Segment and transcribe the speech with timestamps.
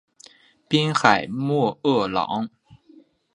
[0.67, 2.49] 滨海莫厄朗。